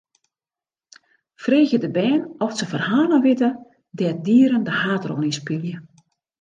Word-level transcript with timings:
Freegje 1.43 1.77
de 1.79 1.89
bern 1.91 2.33
oft 2.45 2.57
se 2.59 2.65
ferhalen 2.71 3.21
witte 3.27 3.49
dêr't 3.97 4.21
dieren 4.25 4.63
de 4.67 4.73
haadrol 4.81 5.25
yn 5.29 5.37
spylje. 5.39 5.77